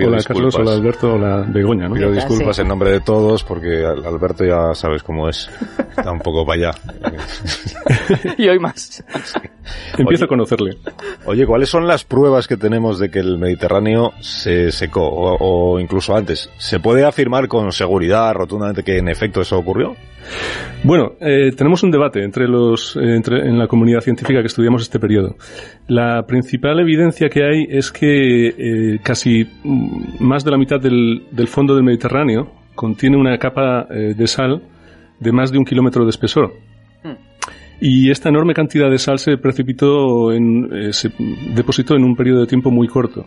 hola, 0.08 0.22
Carlos, 0.22 0.54
hola 0.56 0.72
Alberto, 0.72 1.14
hola 1.14 1.44
Begoña. 1.48 1.88
¿no? 1.88 1.94
Pido 1.94 2.12
disculpas 2.12 2.58
en 2.58 2.68
nombre 2.68 2.90
de 2.90 3.00
todos 3.00 3.44
porque 3.44 3.84
Alberto 3.84 4.44
ya 4.44 4.74
sabes 4.74 5.02
cómo 5.02 5.28
es. 5.28 5.50
Está 5.96 6.12
un 6.12 6.20
poco 6.20 6.44
para 6.44 6.70
allá. 6.70 6.78
y 8.38 8.48
hoy 8.48 8.58
más. 8.58 9.02
Empiezo 9.96 10.24
a 10.24 10.28
conocerle. 10.28 10.76
Oye, 11.26 11.46
¿cuáles 11.46 11.68
son 11.68 11.86
las 11.86 12.04
pruebas 12.04 12.48
que 12.48 12.56
tenemos 12.56 12.98
de 12.98 13.10
que 13.10 13.20
el 13.20 13.38
Mediterráneo 13.38 14.12
se 14.20 14.72
secó? 14.72 15.08
O, 15.08 15.78
incluso 15.78 16.16
antes, 16.16 16.50
¿se 16.58 16.80
puede 16.80 17.04
afirmar 17.04 17.48
con 17.48 17.69
seguridad 17.72 18.34
rotundamente 18.34 18.82
que 18.82 18.98
en 18.98 19.08
efecto 19.08 19.40
eso 19.40 19.58
ocurrió? 19.58 19.94
Bueno, 20.84 21.12
eh, 21.20 21.52
tenemos 21.56 21.82
un 21.82 21.90
debate 21.90 22.22
entre 22.22 22.46
los, 22.46 22.96
eh, 22.96 23.16
entre, 23.16 23.48
en 23.48 23.58
la 23.58 23.66
comunidad 23.66 24.00
científica 24.00 24.40
que 24.40 24.46
estudiamos 24.46 24.82
este 24.82 24.98
periodo. 24.98 25.36
La 25.88 26.24
principal 26.26 26.80
evidencia 26.80 27.28
que 27.28 27.44
hay 27.44 27.66
es 27.68 27.90
que 27.90 28.48
eh, 28.48 28.98
casi 29.02 29.44
mm, 29.64 30.24
más 30.24 30.44
de 30.44 30.50
la 30.50 30.58
mitad 30.58 30.80
del, 30.80 31.26
del, 31.30 31.48
fondo 31.48 31.74
del 31.74 31.84
Mediterráneo 31.84 32.52
contiene 32.74 33.16
una 33.16 33.36
capa 33.38 33.86
de 33.90 34.26
sal 34.26 34.62
de 35.18 35.32
más 35.32 35.52
de 35.52 35.58
un 35.58 35.64
kilómetro 35.64 36.04
de 36.04 36.10
espesor. 36.10 36.52
Y 37.80 38.10
esta 38.10 38.28
enorme 38.28 38.52
cantidad 38.52 38.90
de 38.90 38.98
sal 38.98 39.18
se 39.18 39.38
precipitó 39.38 40.32
en, 40.32 40.68
eh, 40.70 40.92
se 40.92 41.10
depositó 41.54 41.96
en 41.96 42.04
un 42.04 42.14
periodo 42.14 42.40
de 42.40 42.46
tiempo 42.46 42.70
muy 42.70 42.86
corto. 42.86 43.26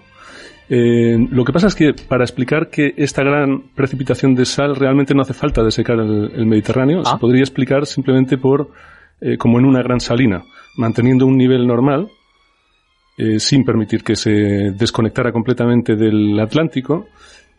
Eh, 0.69 1.17
lo 1.29 1.43
que 1.43 1.53
pasa 1.53 1.67
es 1.67 1.75
que 1.75 1.93
para 1.93 2.23
explicar 2.23 2.69
que 2.69 2.93
esta 2.97 3.23
gran 3.23 3.63
precipitación 3.75 4.33
de 4.35 4.45
sal 4.45 4.75
realmente 4.75 5.13
no 5.13 5.21
hace 5.21 5.33
falta 5.33 5.63
desecar 5.63 5.99
el, 5.99 6.31
el 6.35 6.45
Mediterráneo, 6.45 7.03
se 7.03 7.15
ah. 7.15 7.19
podría 7.19 7.41
explicar 7.41 7.85
simplemente 7.85 8.37
por 8.37 8.71
eh, 9.21 9.37
como 9.37 9.59
en 9.59 9.65
una 9.65 9.81
gran 9.81 9.99
salina, 9.99 10.43
manteniendo 10.77 11.25
un 11.25 11.37
nivel 11.37 11.67
normal, 11.67 12.09
sin 13.37 13.63
permitir 13.63 14.03
que 14.03 14.15
se 14.15 14.31
desconectara 14.31 15.31
completamente 15.31 15.95
del 15.95 16.39
Atlántico 16.39 17.05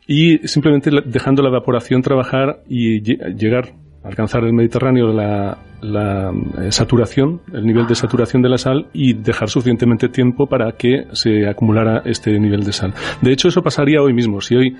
y 0.04 0.38
simplemente 0.48 0.90
dejando 1.06 1.44
la 1.44 1.48
evaporación 1.48 2.02
trabajar 2.02 2.64
y 2.68 3.00
llegar 3.00 3.72
alcanzar 4.04 4.44
el 4.44 4.52
Mediterráneo 4.52 5.12
la, 5.12 5.58
la 5.80 6.32
eh, 6.60 6.70
saturación, 6.70 7.40
el 7.52 7.66
nivel 7.66 7.86
de 7.86 7.94
saturación 7.94 8.42
de 8.42 8.48
la 8.48 8.58
sal 8.58 8.86
y 8.92 9.14
dejar 9.14 9.48
suficientemente 9.48 10.08
tiempo 10.08 10.46
para 10.46 10.72
que 10.72 11.06
se 11.12 11.48
acumulara 11.48 12.02
este 12.04 12.38
nivel 12.38 12.64
de 12.64 12.72
sal. 12.72 12.94
De 13.20 13.32
hecho, 13.32 13.48
eso 13.48 13.62
pasaría 13.62 14.00
hoy 14.02 14.12
mismo. 14.12 14.40
Si 14.40 14.54
hoy 14.54 14.76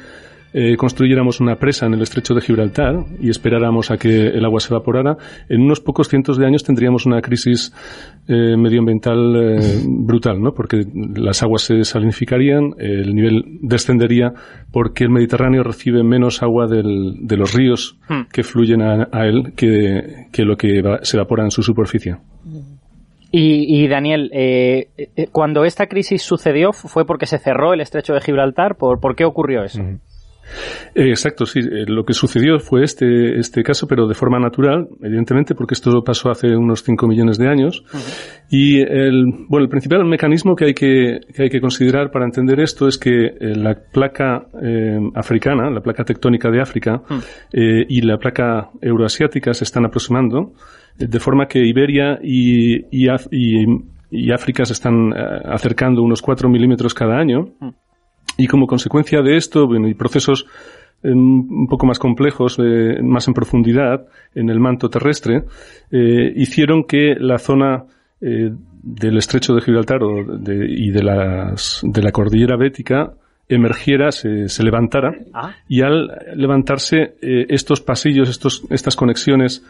eh, 0.57 0.77
construyéramos 0.77 1.41
una 1.41 1.57
presa 1.57 1.87
en 1.87 1.95
el 1.95 2.03
estrecho 2.03 2.33
de 2.33 2.41
Gibraltar 2.41 3.07
y 3.21 3.29
esperáramos 3.29 3.91
a 3.91 3.97
que 3.97 4.29
el 4.29 4.45
agua 4.45 4.61
se 4.61 4.73
evaporara, 4.73 5.17
en 5.49 5.63
unos 5.63 5.81
pocos 5.81 6.09
cientos 6.09 6.39
de 6.39 6.47
años 6.47 6.63
tendríamos 6.63 7.07
una 7.07 7.21
crisis 7.21 7.73
eh, 8.29 8.57
medioambiental 8.57 9.35
eh, 9.35 9.83
brutal, 9.85 10.41
¿no? 10.41 10.53
Porque 10.53 10.85
las 11.17 11.43
aguas 11.43 11.63
se 11.63 11.83
salinificarían, 11.83 12.75
el 12.79 13.17
nivel 13.17 13.43
descendería 13.63 14.33
porque 14.71 15.03
el 15.03 15.11
Mediterráneo 15.11 15.65
recibe 15.65 16.05
menos 16.05 16.41
agua 16.41 16.69
del, 16.69 17.15
de 17.27 17.37
los 17.37 17.53
ríos 17.53 17.99
hmm. 18.09 18.31
que 18.33 18.45
fluyen 18.45 18.81
a, 18.81 19.27
él 19.27 19.55
que, 19.57 20.29
que, 20.31 20.45
lo 20.45 20.57
que 20.57 20.83
se 21.03 21.17
evapora 21.17 21.43
en 21.43 21.51
su 21.51 21.65
superficie. 21.65 22.15
Y, 23.37 23.89
Daniel, 23.89 24.31
eh, 24.33 24.87
cuando 25.33 25.65
esta 25.65 25.89
crisis 25.89 26.23
sucedió, 26.23 26.73
¿fue 26.73 27.05
porque 27.05 27.27
se 27.27 27.39
cerró 27.39 27.73
el 27.73 27.81
estrecho 27.81 28.15
de 28.15 28.21
Gibraltar? 28.21 28.77
¿Por, 28.77 29.01
¿por 29.01 29.17
qué 29.17 29.25
ocurrió 29.25 29.65
eso? 29.65 29.83
Exacto, 30.95 31.47
sí. 31.47 31.61
Eh, 31.61 31.85
lo 31.87 32.05
que 32.05 32.13
sucedió 32.13 32.59
fue 32.59 32.85
este, 32.85 33.39
este 33.39 33.63
caso, 33.63 33.87
pero 33.87 34.07
de 34.07 34.15
forma 34.15 34.39
natural, 34.39 34.89
evidentemente, 35.03 35.55
porque 35.55 35.75
esto 35.75 36.03
pasó 36.03 36.31
hace 36.31 36.57
unos 36.57 36.83
5 36.83 37.07
millones 37.07 37.39
de 37.39 37.49
años. 37.49 37.85
Y 38.51 38.81
el, 38.81 39.25
bueno, 39.49 39.65
el 39.65 39.71
principal 39.71 40.05
mecanismo 40.05 40.55
que 40.55 40.67
hay 40.67 40.75
que, 40.75 41.21
que, 41.35 41.45
hay 41.45 41.51
que 41.51 41.61
considerar 41.61 42.11
para 42.11 42.25
entender 42.25 42.61
esto 42.61 42.87
es 42.87 42.99
que 42.99 43.27
eh, 43.27 43.57
la 43.57 43.75
placa 43.75 44.47
africana, 45.15 45.71
la 45.71 45.81
placa 45.81 46.05
tectónica 46.05 46.51
de 46.51 46.61
África, 46.61 47.03
y 47.53 48.01
la 48.03 48.19
placa 48.19 48.71
euroasiática 48.81 49.53
se 49.55 49.65
están 49.65 49.85
aproximando, 49.85 50.53
de 50.97 51.21
forma 51.21 51.47
que 51.47 51.65
Iberia 51.65 52.19
y, 52.23 52.87
y, 52.91 53.09
y, 54.11 54.33
África 54.33 54.65
se 54.65 54.73
están 54.73 55.13
acercando 55.13 56.03
unos 56.03 56.23
4 56.23 56.49
milímetros 56.49 56.95
cada 56.95 57.19
año. 57.19 57.55
Y 58.37 58.47
como 58.47 58.67
consecuencia 58.67 59.23
de 59.23 59.37
esto, 59.37 59.67
bueno, 59.67 59.89
y 59.89 59.95
procesos 59.95 60.47
em, 61.03 61.17
un 61.17 61.67
poco 61.69 61.87
más 61.87 61.99
complejos, 61.99 62.59
eh, 62.59 63.01
más 63.03 63.29
en 63.29 63.35
profundidad 63.35 64.07
en 64.35 64.51
el 64.51 64.59
manto 64.61 64.89
terrestre, 64.89 65.45
eh, 65.91 66.33
hicieron 66.35 66.85
que 66.85 67.15
la 67.19 67.39
zona 67.39 67.85
eh, 68.21 68.51
del 68.83 69.19
estrecho 69.19 69.55
de 69.55 69.61
Gibraltar 69.61 70.01
y 70.03 70.91
de, 70.91 71.03
las, 71.03 71.81
de 71.83 72.03
la 72.03 72.13
cordillera 72.13 72.57
bética 72.57 73.13
emergiera, 73.49 74.11
se, 74.11 74.49
se 74.49 74.63
levantara, 74.63 75.15
ah. 75.35 75.55
y 75.69 75.83
al 75.83 76.11
levantarse 76.35 77.17
estos 77.21 77.83
pasillos, 77.83 78.31
estos, 78.31 78.65
estas 78.71 78.97
conexiones 78.97 79.63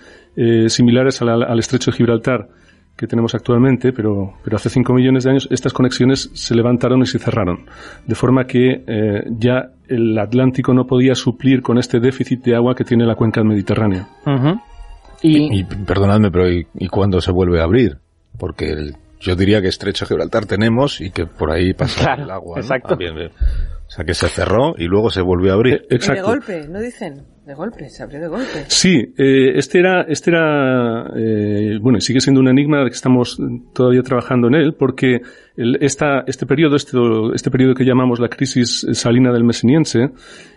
similares 0.68 1.20
al 1.22 1.58
estrecho 1.58 1.90
de 1.90 1.96
Gibraltar, 1.96 2.48
que 2.96 3.06
tenemos 3.06 3.34
actualmente, 3.34 3.92
pero, 3.92 4.34
pero 4.44 4.56
hace 4.56 4.70
5 4.70 4.92
millones 4.94 5.24
de 5.24 5.30
años 5.30 5.48
estas 5.50 5.72
conexiones 5.72 6.30
se 6.32 6.54
levantaron 6.54 7.00
y 7.02 7.06
se 7.06 7.18
cerraron. 7.18 7.66
De 8.06 8.14
forma 8.14 8.44
que 8.46 8.84
eh, 8.86 9.24
ya 9.30 9.70
el 9.88 10.16
Atlántico 10.18 10.72
no 10.72 10.86
podía 10.86 11.14
suplir 11.14 11.62
con 11.62 11.78
este 11.78 11.98
déficit 12.00 12.44
de 12.44 12.56
agua 12.56 12.74
que 12.74 12.84
tiene 12.84 13.04
la 13.04 13.16
cuenca 13.16 13.42
mediterránea. 13.42 14.08
y, 15.22 15.64
perdonadme, 15.64 16.30
pero 16.30 16.48
¿y, 16.48 16.88
cuándo 16.88 17.20
se 17.20 17.32
vuelve 17.32 17.60
a 17.60 17.64
abrir? 17.64 17.98
Porque 18.38 18.92
yo 19.20 19.36
diría 19.36 19.60
que 19.60 19.68
estrecho 19.68 20.06
Gibraltar 20.06 20.46
tenemos 20.46 21.00
y 21.00 21.10
que 21.10 21.26
por 21.26 21.50
ahí 21.50 21.72
pasa 21.74 22.14
el 22.14 22.30
agua. 22.30 22.60
Exacto. 22.60 22.96
O 23.86 23.90
sea, 23.90 24.04
que 24.04 24.14
se 24.14 24.28
cerró 24.28 24.74
y 24.76 24.84
luego 24.84 25.10
se 25.10 25.20
volvió 25.20 25.52
a 25.52 25.54
abrir. 25.54 25.74
Eh, 25.74 25.86
exacto. 25.90 26.22
de 26.22 26.28
golpe, 26.28 26.68
¿no 26.68 26.80
dicen? 26.80 27.22
De 27.44 27.54
golpe, 27.54 27.90
se 27.90 28.02
abrió 28.02 28.20
de 28.20 28.28
golpe. 28.28 28.64
Sí, 28.68 29.12
eh, 29.18 29.52
este 29.56 29.78
era, 29.78 30.02
este 30.08 30.30
era 30.30 31.10
eh, 31.14 31.78
bueno, 31.80 32.00
sigue 32.00 32.20
siendo 32.20 32.40
un 32.40 32.48
enigma 32.48 32.82
que 32.84 32.94
estamos 32.94 33.38
todavía 33.74 34.02
trabajando 34.02 34.48
en 34.48 34.54
él, 34.54 34.74
porque 34.78 35.20
el, 35.54 35.76
esta, 35.82 36.24
este 36.26 36.46
periodo, 36.46 36.76
este, 36.76 36.96
este 37.34 37.50
periodo 37.50 37.74
que 37.74 37.84
llamamos 37.84 38.18
la 38.18 38.28
crisis 38.28 38.86
salina 38.92 39.30
del 39.30 39.44
meseniense, 39.44 40.12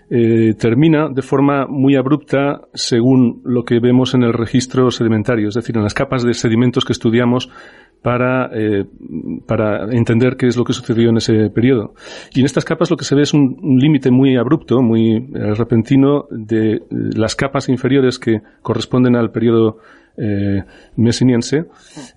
eh, 0.09 0.53
termina 0.57 1.09
de 1.09 1.21
forma 1.21 1.67
muy 1.67 1.97
abrupta 1.97 2.61
según 2.73 3.41
lo 3.43 3.65
que 3.65 3.81
vemos 3.81 4.13
en 4.13 4.23
el 4.23 4.31
registro 4.31 4.89
sedimentario, 4.89 5.49
es 5.49 5.55
decir, 5.55 5.75
en 5.75 5.83
las 5.83 5.93
capas 5.93 6.23
de 6.23 6.33
sedimentos 6.33 6.85
que 6.85 6.93
estudiamos 6.93 7.49
para, 8.01 8.49
eh, 8.53 8.85
para 9.45 9.91
entender 9.91 10.37
qué 10.37 10.47
es 10.47 10.55
lo 10.55 10.63
que 10.63 10.73
sucedió 10.73 11.09
en 11.09 11.17
ese 11.17 11.49
periodo. 11.49 11.93
Y 12.33 12.39
en 12.39 12.45
estas 12.45 12.65
capas 12.65 12.89
lo 12.89 12.97
que 12.97 13.05
se 13.05 13.15
ve 13.15 13.23
es 13.23 13.33
un, 13.33 13.57
límite 13.79 14.11
muy 14.11 14.37
abrupto, 14.37 14.81
muy 14.81 15.15
eh, 15.15 15.53
repentino 15.55 16.25
de 16.29 16.75
eh, 16.75 16.81
las 16.89 17.35
capas 17.35 17.69
inferiores 17.69 18.19
que 18.19 18.41
corresponden 18.61 19.15
al 19.15 19.31
periodo 19.31 19.79
mesiniense, 20.95 21.65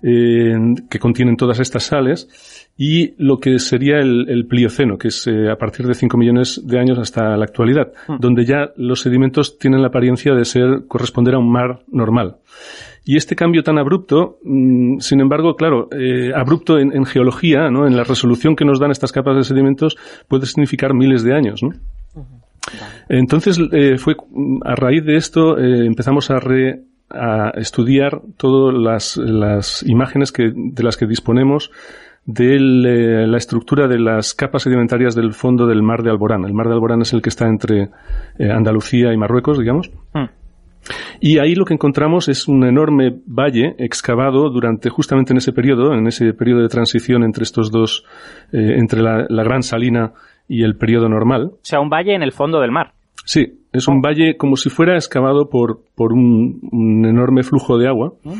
que 0.01 0.99
contienen 0.99 1.37
todas 1.37 1.59
estas 1.59 1.83
sales, 1.83 2.60
y 2.77 3.13
lo 3.23 3.39
que 3.39 3.59
sería 3.59 3.99
el, 3.99 4.45
Plioceno, 4.47 4.97
que 4.97 5.09
es 5.09 5.27
a 5.27 5.55
partir 5.55 5.85
de 5.85 5.93
5 5.93 6.17
millones 6.17 6.61
de 6.65 6.79
años 6.79 6.97
hasta 6.97 7.37
la 7.37 7.43
actualidad, 7.43 7.93
hmm. 8.07 8.15
donde 8.19 8.45
ya 8.45 8.71
los 8.75 9.01
sedimentos 9.01 9.59
tienen 9.59 9.81
la 9.81 9.89
apariencia 9.89 10.33
de 10.33 10.45
ser 10.45 10.85
corresponder 10.87 11.35
a 11.35 11.39
un 11.39 11.51
mar 11.51 11.81
normal. 11.91 12.37
Y 13.03 13.17
este 13.17 13.35
cambio 13.35 13.63
tan 13.63 13.79
abrupto, 13.79 14.37
mm, 14.43 14.99
sin 14.99 15.21
embargo, 15.21 15.55
claro, 15.55 15.89
eh, 15.91 16.31
abrupto 16.35 16.77
en, 16.77 17.05
geología, 17.05 17.69
¿no? 17.71 17.87
en 17.87 17.95
la 17.95 18.03
resolución 18.03 18.55
que 18.55 18.65
nos 18.65 18.79
dan 18.79 18.91
estas 18.91 19.11
capas 19.11 19.35
de 19.35 19.43
sedimentos, 19.43 19.97
puede 20.27 20.45
significar 20.45 20.93
miles 20.93 21.23
de 21.23 21.33
años. 21.33 21.63
¿no? 21.63 21.71
Entonces, 23.09 23.59
eh, 23.71 23.97
fue 23.97 24.15
a 24.63 24.75
raíz 24.75 25.03
de 25.03 25.15
esto 25.15 25.57
eh, 25.57 25.85
empezamos 25.87 26.29
a, 26.29 26.37
a 27.09 27.49
estudiar 27.55 28.21
todas 28.37 28.75
las, 28.77 29.17
las 29.17 29.83
imágenes 29.83 30.31
que, 30.31 30.51
de 30.55 30.83
las 30.83 30.95
que 30.95 31.07
disponemos 31.07 31.71
de 32.25 32.59
la 32.59 33.37
estructura 33.37 33.87
de 33.87 33.99
las 33.99 34.33
capas 34.33 34.63
sedimentarias 34.63 35.15
del 35.15 35.33
fondo 35.33 35.65
del 35.67 35.81
mar 35.81 36.03
de 36.03 36.11
Alborán. 36.11 36.45
El 36.45 36.53
mar 36.53 36.67
de 36.67 36.73
Alborán 36.73 37.01
es 37.01 37.13
el 37.13 37.21
que 37.21 37.29
está 37.29 37.47
entre 37.47 37.89
Andalucía 38.39 39.11
y 39.13 39.17
Marruecos, 39.17 39.57
digamos. 39.57 39.89
Hmm. 40.13 40.25
Y 41.19 41.37
ahí 41.37 41.55
lo 41.55 41.65
que 41.65 41.73
encontramos 41.73 42.27
es 42.27 42.47
un 42.47 42.65
enorme 42.65 43.19
valle 43.25 43.75
excavado 43.77 44.49
durante 44.49 44.89
justamente 44.89 45.33
en 45.33 45.37
ese 45.37 45.53
periodo, 45.53 45.93
en 45.93 46.07
ese 46.07 46.33
periodo 46.33 46.61
de 46.61 46.69
transición 46.69 47.23
entre 47.23 47.43
estos 47.43 47.71
dos, 47.71 48.03
eh, 48.51 48.75
entre 48.77 49.01
la, 49.01 49.43
gran 49.43 49.63
salina 49.63 50.13
y 50.47 50.63
el 50.63 50.75
periodo 50.75 51.07
normal. 51.09 51.51
O 51.53 51.59
sea, 51.61 51.79
un 51.79 51.89
valle 51.89 52.15
en 52.15 52.23
el 52.23 52.31
fondo 52.31 52.59
del 52.59 52.71
mar. 52.71 52.93
Sí, 53.25 53.59
es 53.71 53.87
un 53.87 54.01
valle 54.01 54.35
como 54.35 54.55
si 54.55 54.69
fuera 54.69 54.95
excavado 54.95 55.49
por, 55.49 55.81
por 55.95 56.11
un, 56.11 57.05
enorme 57.05 57.43
flujo 57.43 57.77
de 57.77 57.87
agua. 57.87 58.13
Mm. 58.23 58.31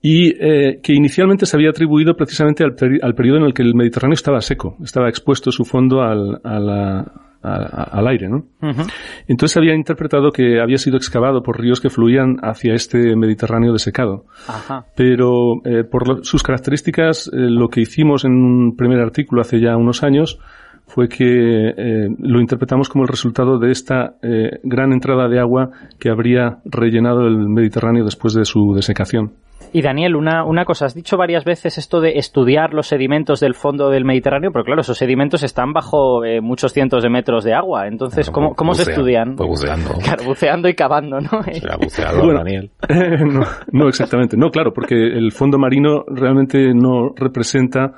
Y 0.00 0.30
eh, 0.38 0.80
que 0.82 0.92
inicialmente 0.92 1.44
se 1.44 1.56
había 1.56 1.70
atribuido 1.70 2.14
precisamente 2.14 2.62
al, 2.62 2.76
al, 3.02 3.14
periodo 3.14 3.38
en 3.38 3.44
el 3.44 3.54
que 3.54 3.62
el 3.62 3.74
Mediterráneo 3.74 4.14
estaba 4.14 4.40
seco, 4.40 4.76
estaba 4.82 5.08
expuesto 5.08 5.50
su 5.50 5.64
fondo 5.64 6.02
al, 6.02 6.40
a 6.44 6.60
la, 6.60 7.12
al 7.42 8.08
aire, 8.08 8.28
¿no? 8.28 8.46
Entonces 9.28 9.56
había 9.56 9.74
interpretado 9.74 10.30
que 10.32 10.60
había 10.60 10.78
sido 10.78 10.96
excavado 10.96 11.42
por 11.42 11.60
ríos 11.60 11.80
que 11.80 11.88
fluían 11.88 12.36
hacia 12.42 12.74
este 12.74 13.14
Mediterráneo 13.16 13.72
desecado. 13.72 14.26
Pero 14.96 15.62
eh, 15.64 15.84
por 15.84 16.24
sus 16.24 16.42
características, 16.42 17.28
eh, 17.28 17.36
lo 17.36 17.68
que 17.68 17.80
hicimos 17.80 18.24
en 18.24 18.32
un 18.32 18.76
primer 18.76 19.00
artículo 19.00 19.40
hace 19.40 19.60
ya 19.60 19.76
unos 19.76 20.02
años 20.02 20.38
fue 20.88 21.08
que 21.08 21.68
eh, 21.68 22.08
lo 22.18 22.40
interpretamos 22.40 22.88
como 22.88 23.04
el 23.04 23.08
resultado 23.08 23.58
de 23.58 23.70
esta 23.70 24.16
gran 24.62 24.92
entrada 24.92 25.28
de 25.28 25.38
agua 25.38 25.70
que 26.00 26.10
habría 26.10 26.58
rellenado 26.64 27.26
el 27.26 27.48
Mediterráneo 27.48 28.04
después 28.04 28.34
de 28.34 28.44
su 28.44 28.74
desecación. 28.74 29.32
Y 29.72 29.82
Daniel, 29.82 30.16
una, 30.16 30.44
una 30.44 30.64
cosa, 30.64 30.86
has 30.86 30.94
dicho 30.94 31.16
varias 31.16 31.44
veces 31.44 31.78
esto 31.78 32.00
de 32.00 32.18
estudiar 32.18 32.72
los 32.72 32.86
sedimentos 32.86 33.40
del 33.40 33.54
fondo 33.54 33.90
del 33.90 34.04
Mediterráneo, 34.04 34.50
pero 34.52 34.64
claro, 34.64 34.80
esos 34.80 34.96
sedimentos 34.96 35.42
están 35.42 35.72
bajo 35.72 36.24
eh, 36.24 36.40
muchos 36.40 36.72
cientos 36.72 37.02
de 37.02 37.10
metros 37.10 37.44
de 37.44 37.54
agua. 37.54 37.86
Entonces, 37.86 38.30
¿cómo, 38.30 38.54
cómo 38.54 38.74
se 38.74 38.90
estudian? 38.90 39.36
Pues 39.36 39.48
buceando. 39.48 39.94
Claro, 40.08 40.24
buceando 40.24 40.68
y 40.68 40.74
cavando, 40.74 41.20
¿no? 41.20 41.42
Será 41.52 41.76
buceador, 41.76 42.34
Daniel. 42.34 42.70
no, 42.88 43.42
no, 43.72 43.88
exactamente. 43.88 44.36
No, 44.36 44.50
claro, 44.50 44.72
porque 44.72 44.94
el 44.94 45.32
fondo 45.32 45.58
marino 45.58 46.04
realmente 46.06 46.72
no 46.72 47.12
representa 47.14 47.92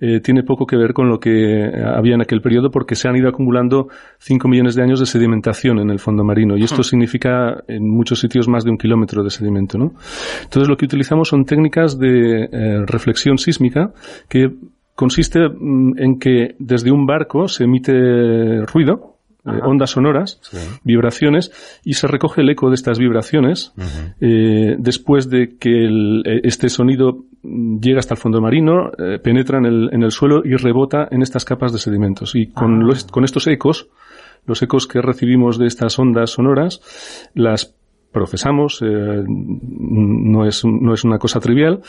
eh, 0.00 0.20
tiene 0.20 0.42
poco 0.42 0.66
que 0.66 0.76
ver 0.76 0.92
con 0.92 1.08
lo 1.08 1.18
que 1.18 1.70
había 1.84 2.14
en 2.14 2.22
aquel 2.22 2.40
periodo 2.40 2.70
porque 2.70 2.94
se 2.94 3.08
han 3.08 3.16
ido 3.16 3.28
acumulando 3.28 3.88
5 4.18 4.48
millones 4.48 4.74
de 4.74 4.82
años 4.82 5.00
de 5.00 5.06
sedimentación 5.06 5.78
en 5.78 5.90
el 5.90 5.98
fondo 5.98 6.24
marino 6.24 6.56
y 6.56 6.64
esto 6.64 6.82
significa 6.82 7.62
en 7.66 7.88
muchos 7.88 8.20
sitios 8.20 8.48
más 8.48 8.64
de 8.64 8.70
un 8.70 8.78
kilómetro 8.78 9.24
de 9.24 9.30
sedimento. 9.30 9.78
¿no? 9.78 9.92
Entonces 10.42 10.68
lo 10.68 10.76
que 10.76 10.84
utilizamos 10.84 11.28
son 11.28 11.44
técnicas 11.44 11.98
de 11.98 12.44
eh, 12.44 12.84
reflexión 12.86 13.38
sísmica 13.38 13.92
que 14.28 14.52
consiste 14.94 15.48
mm, 15.48 15.98
en 15.98 16.18
que 16.18 16.54
desde 16.58 16.90
un 16.90 17.06
barco 17.06 17.48
se 17.48 17.64
emite 17.64 18.66
ruido, 18.66 19.17
eh, 19.48 19.60
ondas 19.62 19.90
sonoras, 19.90 20.40
vibraciones, 20.84 21.52
y 21.84 21.94
se 21.94 22.06
recoge 22.06 22.42
el 22.42 22.50
eco 22.50 22.68
de 22.68 22.74
estas 22.74 22.98
vibraciones 22.98 23.72
eh, 24.20 24.76
después 24.78 25.28
de 25.30 25.56
que 25.58 25.86
eh, 25.86 26.40
este 26.44 26.68
sonido 26.68 27.24
llega 27.42 27.98
hasta 27.98 28.14
el 28.14 28.20
fondo 28.20 28.40
marino, 28.40 28.90
penetra 29.22 29.58
en 29.58 29.66
el, 29.66 29.90
en 29.92 30.02
el, 30.02 30.10
suelo 30.10 30.42
y 30.44 30.56
rebota 30.56 31.08
en 31.10 31.22
estas 31.22 31.44
capas 31.44 31.72
de 31.72 31.78
sedimentos. 31.78 32.34
Y 32.34 32.48
con, 32.48 32.90
ah. 32.90 32.96
con 33.10 33.24
estos 33.24 33.46
ecos, 33.46 33.88
los 34.46 34.62
ecos 34.62 34.86
que 34.86 35.00
recibimos 35.00 35.58
de 35.58 35.66
estas 35.66 35.98
ondas 35.98 36.30
sonoras, 36.30 36.80
las 37.34 37.74
procesamos, 38.12 38.80
eh, 38.82 39.22
no, 39.26 40.46
es, 40.46 40.64
no 40.64 40.94
es 40.94 41.04
una 41.04 41.18
cosa 41.18 41.40
trivial, 41.40 41.80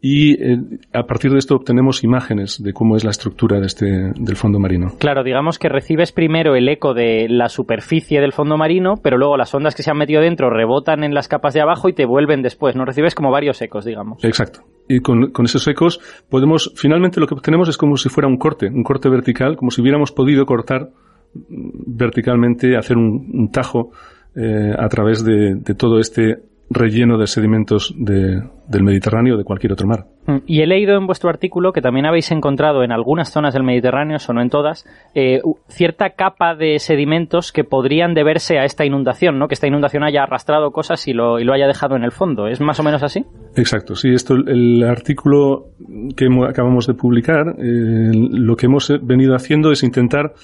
y 0.00 0.32
eh, 0.42 0.58
a 0.92 1.04
partir 1.04 1.30
de 1.32 1.38
esto 1.38 1.54
obtenemos 1.56 2.02
imágenes 2.02 2.62
de 2.62 2.72
cómo 2.72 2.96
es 2.96 3.04
la 3.04 3.10
estructura 3.10 3.60
de 3.60 3.66
este, 3.66 3.86
del 3.86 4.36
fondo 4.36 4.58
marino. 4.58 4.92
Claro, 4.98 5.22
digamos 5.22 5.58
que 5.58 5.68
recibes 5.68 6.12
primero 6.12 6.54
el 6.54 6.68
eco 6.68 6.94
de 6.94 7.26
la 7.28 7.48
superficie 7.48 8.20
del 8.20 8.32
fondo 8.32 8.56
marino, 8.56 8.94
pero 9.02 9.18
luego 9.18 9.36
las 9.36 9.54
ondas 9.54 9.74
que 9.74 9.82
se 9.82 9.90
han 9.90 9.98
metido 9.98 10.22
dentro 10.22 10.50
rebotan 10.50 11.04
en 11.04 11.14
las 11.14 11.28
capas 11.28 11.54
de 11.54 11.60
abajo 11.60 11.88
y 11.88 11.92
te 11.92 12.06
vuelven 12.06 12.42
después, 12.42 12.74
¿no? 12.74 12.84
Recibes 12.84 13.14
como 13.14 13.30
varios 13.30 13.60
ecos, 13.60 13.84
digamos. 13.84 14.24
Exacto. 14.24 14.60
Y 14.88 15.00
con, 15.00 15.30
con 15.32 15.44
esos 15.44 15.66
ecos 15.68 16.00
podemos, 16.30 16.72
finalmente 16.76 17.20
lo 17.20 17.26
que 17.26 17.34
obtenemos 17.34 17.68
es 17.68 17.76
como 17.76 17.96
si 17.96 18.08
fuera 18.08 18.28
un 18.28 18.38
corte, 18.38 18.68
un 18.68 18.84
corte 18.84 19.08
vertical, 19.08 19.56
como 19.56 19.70
si 19.70 19.82
hubiéramos 19.82 20.12
podido 20.12 20.46
cortar 20.46 20.90
verticalmente, 21.34 22.76
hacer 22.76 22.96
un 22.96 23.50
tajo 23.52 23.90
eh, 24.36 24.74
a 24.78 24.88
través 24.88 25.24
de, 25.24 25.62
todo 25.78 25.98
este 25.98 26.36
relleno 26.68 27.16
de 27.16 27.26
sedimentos 27.26 27.94
del 27.96 28.82
Mediterráneo 28.82 29.34
o 29.34 29.38
de 29.38 29.44
cualquier 29.44 29.72
otro 29.72 29.86
mar. 29.86 30.06
Mm, 30.26 30.38
y 30.46 30.60
he 30.60 30.66
leído 30.66 30.96
en 30.96 31.06
vuestro 31.06 31.30
artículo 31.30 31.72
que 31.72 31.80
también 31.80 32.06
habéis 32.06 32.30
encontrado 32.32 32.82
en 32.82 32.92
algunas 32.92 33.30
zonas 33.30 33.54
del 33.54 33.62
Mediterráneo, 33.62 34.18
o 34.28 34.32
no 34.32 34.42
en 34.42 34.50
todas, 34.50 34.84
eh, 35.14 35.40
cierta 35.68 36.10
capa 36.10 36.54
de 36.54 36.78
sedimentos 36.78 37.52
que 37.52 37.64
podrían 37.64 38.14
deberse 38.14 38.58
a 38.58 38.64
esta 38.64 38.84
inundación, 38.84 39.38
¿no? 39.38 39.48
Que 39.48 39.54
esta 39.54 39.68
inundación 39.68 40.02
haya 40.02 40.24
arrastrado 40.24 40.70
cosas 40.72 41.06
y 41.08 41.12
lo, 41.12 41.38
y 41.38 41.44
lo 41.44 41.54
haya 41.54 41.66
dejado 41.66 41.96
en 41.96 42.02
el 42.02 42.12
fondo. 42.12 42.48
¿Es 42.48 42.60
más 42.60 42.78
o 42.80 42.82
menos 42.82 43.02
así? 43.02 43.24
Exacto, 43.54 43.94
sí. 43.94 44.10
Esto, 44.10 44.34
el 44.34 44.82
artículo 44.82 45.68
que 46.16 46.26
acabamos 46.46 46.86
de 46.86 46.94
publicar, 46.94 47.54
eh, 47.58 48.10
lo 48.12 48.56
que 48.56 48.66
hemos 48.66 48.92
venido 49.02 49.34
haciendo 49.34 49.70
es 49.70 49.82
intentar 49.82 50.34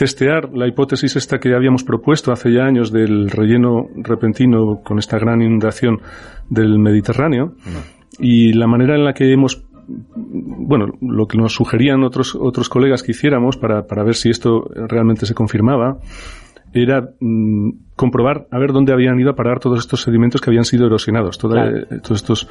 testear 0.00 0.48
la 0.54 0.66
hipótesis 0.66 1.14
esta 1.16 1.38
que 1.38 1.54
habíamos 1.54 1.84
propuesto 1.84 2.32
hace 2.32 2.50
ya 2.50 2.64
años 2.64 2.90
del 2.90 3.28
relleno 3.30 3.88
repentino 3.96 4.80
con 4.82 4.98
esta 4.98 5.18
gran 5.18 5.42
inundación 5.42 6.00
del 6.48 6.78
Mediterráneo 6.78 7.52
y 8.18 8.54
la 8.54 8.66
manera 8.66 8.94
en 8.94 9.04
la 9.04 9.12
que 9.12 9.30
hemos 9.30 9.62
bueno, 9.86 10.86
lo 11.02 11.26
que 11.26 11.36
nos 11.36 11.52
sugerían 11.52 12.02
otros, 12.02 12.34
otros 12.34 12.70
colegas 12.70 13.02
que 13.02 13.12
hiciéramos 13.12 13.58
para, 13.58 13.86
para 13.86 14.02
ver 14.02 14.14
si 14.14 14.30
esto 14.30 14.64
realmente 14.74 15.26
se 15.26 15.34
confirmaba 15.34 15.98
era 16.72 17.10
mm, 17.20 17.70
comprobar 17.94 18.46
a 18.50 18.58
ver 18.58 18.72
dónde 18.72 18.94
habían 18.94 19.20
ido 19.20 19.30
a 19.30 19.34
parar 19.34 19.58
todos 19.58 19.80
estos 19.80 20.00
sedimentos 20.00 20.40
que 20.40 20.48
habían 20.48 20.64
sido 20.64 20.86
erosionados. 20.86 21.36
Eh, 21.36 21.98
todos 22.02 22.22
estos. 22.22 22.48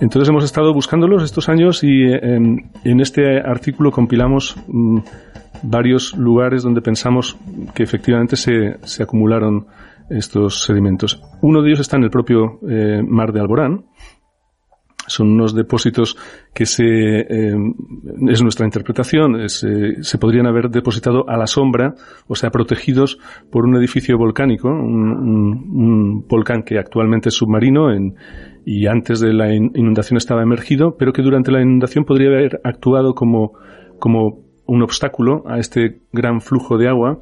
Entonces 0.00 0.28
hemos 0.28 0.44
estado 0.44 0.72
buscándolos 0.72 1.24
estos 1.24 1.48
años 1.48 1.82
y 1.82 2.04
em, 2.04 2.68
en 2.84 3.00
este 3.00 3.40
artículo 3.40 3.90
compilamos 3.90 4.54
mm, 4.68 4.98
varios 5.62 6.16
lugares 6.16 6.62
donde 6.62 6.80
pensamos 6.80 7.36
que 7.74 7.82
efectivamente 7.82 8.36
se, 8.36 8.78
se 8.82 9.02
acumularon 9.02 9.66
estos 10.10 10.62
sedimentos. 10.62 11.22
Uno 11.42 11.62
de 11.62 11.68
ellos 11.68 11.80
está 11.80 11.96
en 11.96 12.04
el 12.04 12.10
propio 12.10 12.60
eh, 12.68 13.02
mar 13.06 13.32
de 13.32 13.40
Alborán. 13.40 13.84
Son 15.06 15.30
unos 15.30 15.54
depósitos 15.54 16.18
que 16.52 16.66
se, 16.66 16.84
eh, 16.84 17.56
es 18.28 18.42
nuestra 18.42 18.66
interpretación, 18.66 19.40
eh, 19.40 19.48
se 19.48 20.18
podrían 20.18 20.46
haber 20.46 20.68
depositado 20.68 21.26
a 21.30 21.38
la 21.38 21.46
sombra, 21.46 21.94
o 22.26 22.34
sea, 22.34 22.50
protegidos 22.50 23.18
por 23.50 23.64
un 23.64 23.74
edificio 23.76 24.18
volcánico, 24.18 24.68
un, 24.68 26.26
volcán 26.28 26.62
que 26.62 26.78
actualmente 26.78 27.30
es 27.30 27.36
submarino 27.36 27.90
en, 27.90 28.16
y 28.66 28.86
antes 28.86 29.20
de 29.20 29.32
la 29.32 29.54
inundación 29.54 30.18
estaba 30.18 30.42
emergido, 30.42 30.98
pero 30.98 31.14
que 31.14 31.22
durante 31.22 31.52
la 31.52 31.62
inundación 31.62 32.04
podría 32.04 32.28
haber 32.28 32.60
actuado 32.62 33.14
como, 33.14 33.54
como 33.98 34.47
un 34.68 34.82
obstáculo 34.82 35.42
a 35.48 35.58
este 35.58 35.98
gran 36.12 36.40
flujo 36.40 36.78
de 36.78 36.88
agua 36.88 37.18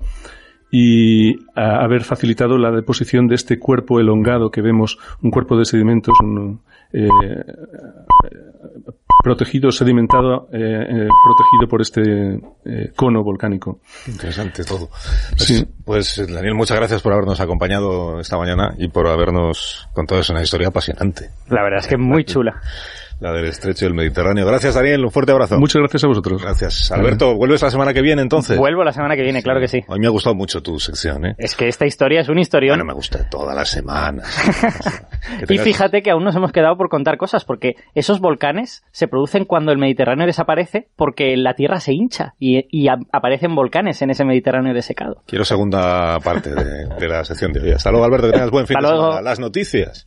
y 0.71 1.37
a 1.55 1.83
haber 1.83 2.03
facilitado 2.03 2.59
la 2.59 2.71
deposición 2.71 3.29
de 3.29 3.37
este 3.37 3.59
cuerpo 3.59 4.01
elongado 4.01 4.51
que 4.51 4.61
vemos, 4.61 4.99
un 5.23 5.31
cuerpo 5.31 5.57
de 5.57 5.65
sedimentos 5.65 6.15
un, 6.21 6.61
eh, 6.93 7.09
protegido, 9.23 9.71
sedimentado, 9.71 10.49
eh, 10.53 10.59
eh, 10.59 11.09
protegido 11.25 11.69
por 11.69 11.83
este 11.83 12.01
eh, 12.65 12.93
cono 12.95 13.23
volcánico. 13.23 13.81
Interesante 14.07 14.65
todo. 14.65 14.89
Pues, 15.37 15.67
pues, 15.85 16.33
Daniel, 16.33 16.55
muchas 16.55 16.77
gracias 16.77 17.03
por 17.03 17.13
habernos 17.13 17.41
acompañado 17.41 18.21
esta 18.21 18.37
mañana 18.37 18.75
y 18.79 18.89
por 18.89 19.09
habernos 19.09 19.89
contado 19.93 20.21
eso, 20.21 20.33
una 20.33 20.43
historia 20.43 20.69
apasionante. 20.69 21.31
La 21.49 21.63
verdad 21.63 21.81
es 21.81 21.89
que 21.89 21.97
muy 21.97 22.25
chula 22.25 22.61
la 23.21 23.33
del 23.33 23.47
estrecho 23.47 23.87
del 23.87 23.95
Mediterráneo. 23.95 24.47
Gracias, 24.47 24.75
Daniel. 24.75 25.05
Un 25.05 25.11
fuerte 25.11 25.33
abrazo. 25.33 25.59
Muchas 25.59 25.81
gracias 25.81 26.05
a 26.05 26.09
vosotros. 26.09 26.43
Gracias. 26.43 26.93
Alberto, 26.93 27.35
¿vuelves 27.35 27.63
la 27.63 27.71
semana 27.71 27.95
que 27.95 28.03
viene 28.03 28.23
entonces? 28.23 28.59
Vuelvo 28.59 28.85
la 28.85 28.93
semana 28.93 29.17
que 29.17 29.23
viene, 29.23 29.43
claro 29.43 29.61
que 29.61 29.69
sí. 29.69 29.85
A 29.89 29.95
mí 29.95 30.01
me 30.01 30.07
ha 30.07 30.11
gustado 30.11 30.35
mucho 30.35 30.63
tu 30.63 30.79
sección, 30.79 31.27
¿eh? 31.27 31.35
Es 31.39 31.57
que 31.57 31.69
esta 31.69 31.87
historia 31.87 32.21
es 32.21 32.29
una 32.29 32.41
historia. 32.41 32.73
Bueno, 32.73 32.85
me 32.85 32.93
gusta 32.93 33.29
toda 33.29 33.55
la 33.55 33.65
semana. 33.65 34.23
y 35.49 35.59
fíjate 35.59 36.03
que 36.03 36.11
aún 36.11 36.25
nos 36.25 36.37
hemos 36.37 36.53
quedado 36.53 36.77
por 36.77 36.89
contar 36.89 37.17
cosas, 37.17 37.45
porque 37.45 37.77
esos 37.95 38.21
volcanes 38.21 38.85
se 38.93 39.09
producen 39.09 39.45
cuando 39.45 39.73
el 39.73 39.79
Mediterráneo 39.79 40.27
desaparece, 40.27 40.89
porque 40.97 41.37
la 41.37 41.55
Tierra 41.55 41.81
se 41.81 41.93
hincha 41.93 42.35
y, 42.39 42.87
aparecen 43.13 43.55
volcanes 43.55 44.03
en 44.03 44.11
ese 44.11 44.25
Mediterráneo 44.25 44.75
desecado. 44.75 45.23
Quiero 45.27 45.45
segunda 45.45 46.19
parte 46.21 46.51
de, 46.55 47.09
la 47.09 47.25
sección 47.25 47.53
de 47.53 47.61
hoy. 47.61 47.71
Hasta 47.73 47.91
luego, 47.91 48.05
Alberto, 48.05 48.27
que 48.27 48.33
tengas 48.35 48.51
buen 48.51 48.67
fin 48.67 48.77
de 48.81 48.87
semana. 48.87 49.21
Las 49.23 49.41
noticias. 49.41 50.07